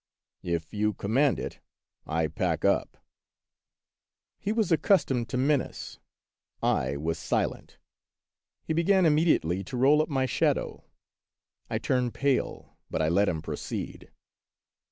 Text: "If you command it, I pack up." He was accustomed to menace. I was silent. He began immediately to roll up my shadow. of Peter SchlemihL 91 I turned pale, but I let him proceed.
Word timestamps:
"If 0.55 0.73
you 0.73 0.93
command 0.95 1.37
it, 1.39 1.59
I 2.07 2.25
pack 2.25 2.65
up." 2.65 2.97
He 4.39 4.51
was 4.51 4.71
accustomed 4.71 5.29
to 5.29 5.37
menace. 5.37 5.99
I 6.59 6.97
was 6.97 7.19
silent. 7.19 7.77
He 8.63 8.73
began 8.73 9.05
immediately 9.05 9.63
to 9.63 9.77
roll 9.77 10.01
up 10.01 10.09
my 10.09 10.25
shadow. 10.25 10.77
of 10.77 10.83
Peter 10.85 10.87
SchlemihL 10.87 11.69
91 11.69 11.75
I 11.75 11.85
turned 11.85 12.13
pale, 12.15 12.77
but 12.89 13.01
I 13.03 13.09
let 13.09 13.29
him 13.29 13.43
proceed. 13.43 14.09